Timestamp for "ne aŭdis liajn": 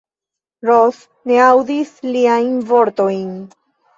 1.31-2.49